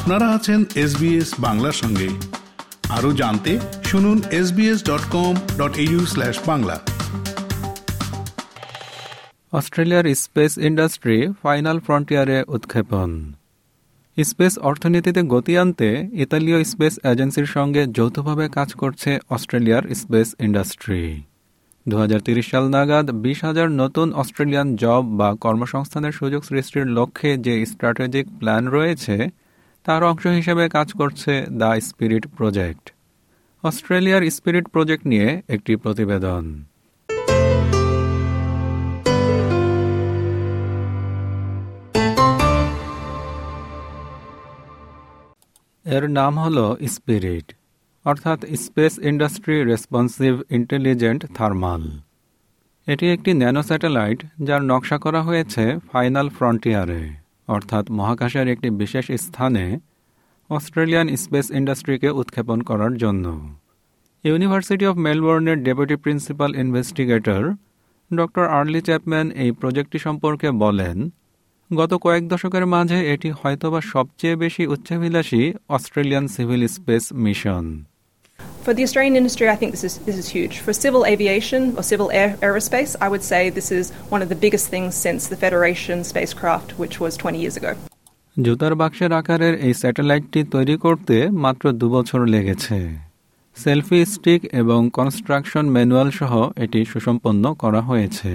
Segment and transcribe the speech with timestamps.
[0.00, 2.08] আপনারা আছেন এসবিএস বাংলার সঙ্গে।
[2.88, 5.78] আরও জানতে শুনুন SBS dot com dot
[6.46, 6.80] Bangla.
[9.52, 13.32] অস্ট্রেলিয়ার স্পেস ইন্ডাস্ট্রি ফাইনাল ফ্রন্টিয়ারে উৎক্ষেপণ।
[14.24, 21.22] স্পেস অর্থনীতিতে গতি আনতে ইতালীয় স্পেস এজেন্সির সঙ্গে যৌথভাবে কাজ করছে অস্ট্রেলিয়ার স্পেস ইন্ডাস্ট্রি।
[21.88, 21.96] দু
[22.42, 28.68] সাল নাগাদ বিশ হাজার নতুন অস্ট্রেলিয়ান জব বা কর্মসংস্থানের সুযোগ সৃষ্টির লক্ষ্যে যে স্ট্র্যাটেজিক প্ল্যান
[28.68, 29.28] রয়েছে
[29.84, 32.92] তার অংশ হিসেবে কাজ করছে দ্য স্পিরিট প্রজেক্ট।
[33.62, 36.64] অস্ট্রেলিয়ার স্পিরিট প্রজেক্ট নিয়ে একটি প্রতিবেদন।
[45.84, 47.54] এর নাম হল স্পিরিট,
[48.04, 51.82] অর্থাৎ space industry responsive intelligent thermal.
[52.86, 57.19] এটি একটি ন্যানো স্যাটেলাইট যার নকশা করা হয়েছে ফাইনাল ফ্রন্টিয়ারে।
[57.54, 59.64] অর্থাৎ মহাকাশের একটি বিশেষ স্থানে
[60.50, 63.24] অস্ট্রেলিয়ান স্পেস ইন্ডাস্ট্রিকে উৎক্ষেপণ করার জন্য।
[64.24, 67.42] University of মেলবোর্নের deputy principal investigator
[68.10, 70.96] doctor Airlie Chapman এই প্রজেক্টটি সম্পর্কে বলেন,
[71.70, 77.64] গত কয়েক দশকের মাঝে এটি হয়তোবা সবচেয়ে বেশি উচ্চাভিলাষী Australian civil space mission.
[78.62, 80.58] For the Australian industry, I think this is, this is huge.
[80.58, 84.34] For civil aviation or civil air, aerospace, I would say this is one of the
[84.36, 87.72] biggest things since the Federation spacecraft, which was 20 years ago.
[88.36, 92.78] জুতার বাক্সের আকারের এই স্যাটেলাইটটি তৈরি করতে মাত্র দু বছর লেগেছে
[93.56, 96.32] সেলফি স্টিক এবং কনস্ট্রাকশন ম্যানুয়াল সহ
[96.64, 98.32] এটি সুসম্পন্ন করা হয়েছে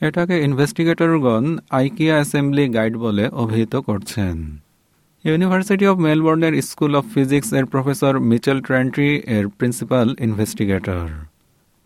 [0.00, 1.44] এটাকে ইনভেস্টিগেটরগণ
[1.78, 4.36] আইকিয়া অ্যাসেম্বলি গাইড বলে অভিহিত করছেন
[5.30, 11.06] ইউনিভার্সিটি অব মেলবোর্নের স্কুল অফ ফিজিক্স এর প্রফেসর মিচেল ট্রেন্ট্রি এর প্রিন্সিপাল ইনভেস্টিগেটর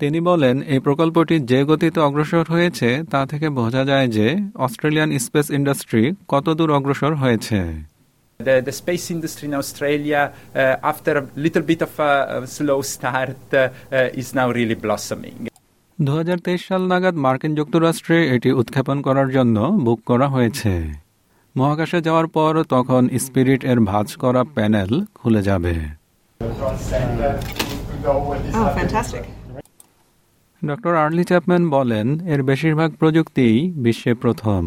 [0.01, 4.27] তিনি বলেন এই প্রকল্পটি যে গতিতে অগ্রসর হয়েছে তা থেকে বোঝা যায় যে
[4.67, 6.03] অস্ট্রেলিয়ান স্পেস ইন্ডাস্ট্রি
[6.33, 7.59] কতদূর অগ্রসর হয়েছে।
[8.41, 12.81] The, the space industry in Australia, uh, after a little bit of a, a slow
[12.95, 15.39] start, uh, uh, is now really blossoming.
[15.99, 16.13] দু
[16.69, 19.57] সাল নাগাদ মার্কিন যুক্তরাষ্ট্রে এটি উৎক্ষেপণ করার জন্য
[19.87, 20.73] বুক করা হয়েছে।
[21.57, 25.75] মহাকাশে যাওয়ার পর তখন স্পিরিট এর ভাঁজ করা প্যানেল খুলে যাবে
[30.63, 34.63] ডক্টর আর্লি চ্যাপম্যান বলেন এর বেশিরভাগ প্রযুক্তিই বিশ্বে প্রথম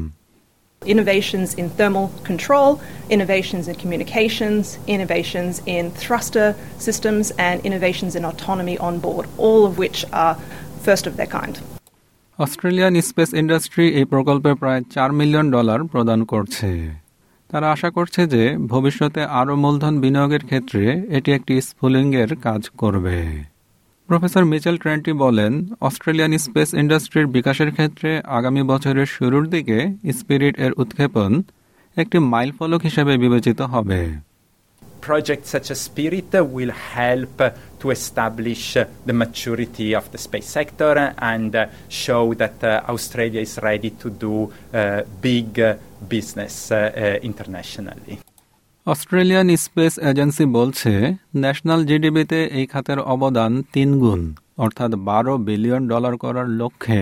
[0.82, 2.70] Innovations in thermal control,
[3.10, 4.64] innovations in communications,
[4.96, 10.36] innovations in thruster systems, and innovations in autonomy on board, all of which are
[10.84, 11.56] first of their kind.
[12.40, 16.70] Australian space industry এই প্রকল্পে প্রায় চার million dollar প্রদান করছে।
[17.50, 20.84] তারা আশা করছে যে ভবিষ্যতে আরও মূলধন বিনিয়োগের ক্ষেত্রে
[21.18, 23.18] এটি একটি স্ফুলিঙ্গের কাজ করবে।
[24.10, 29.78] প্রফেসর মিচেল ট্রেন্টি বলেন অস্ট্রেলিয়ান স্পেস ইন্ডাস্ট্রির বিকাশের ক্ষেত্রে আগামী বছরের শুরুর দিকে
[30.20, 31.32] স্পিরিট এর উৎক্ষেপণ
[31.98, 34.02] একটি মাইলফলক হিসেবে বিবেচিত হবে।
[35.12, 37.38] Projects such as Spirit will help
[37.84, 38.64] to establish
[39.10, 40.94] the maturity of the space sector
[41.34, 41.52] and
[42.04, 42.58] show that
[42.94, 44.36] Australia is ready to do
[45.28, 45.50] big
[46.14, 46.56] business
[47.30, 48.16] internationally.
[48.88, 50.92] Australian Space Agency বলছে
[51.44, 54.22] ন্যাশনাল জিডিপিতে এই খাতের অবদান তিন গুণ,
[54.66, 57.02] অর্থাৎ বারো বিলিয়ন ডলার করার লক্ষ্যে,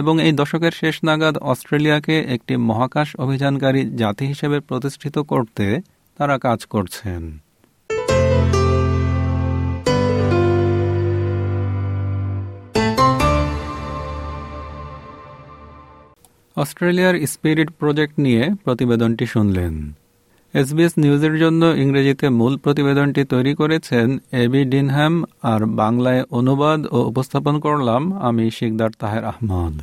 [0.00, 5.66] এবং এই দশকের শেষ নাগাদ অস্ট্রেলিয়াকে একটি মহাকাশ অভিযানকারী জাতি হিসেবে প্রতিষ্ঠিত করতে
[6.18, 7.22] তারা কাজ করছেন
[16.56, 19.92] অস্ট্রেলিয়ার স্পিরিট প্রজেক্ট নিয়ে প্রতিবেদনটি শুনলেন।
[20.54, 27.60] এসবিএস নিউজের জন্য ইংরেজিতে মূল প্রতিবেদনটি তৈরি করেছেন এবি ডিনহ্যাম আর বাংলায় অনুবাদ ও উপস্থাপন
[27.60, 29.80] করলাম আমি শিকদার তাহের আহমদ।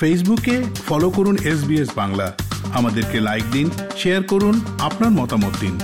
[0.00, 2.32] ফেসবুকে ফলো করুন এস বাংলা।
[2.74, 5.78] আমাদেরকে লাইক দিন, শেয়ার করুন, আপনার মতামত দিন।